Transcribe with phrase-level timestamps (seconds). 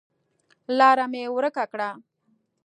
[0.77, 1.89] لاره مې ورکه کړه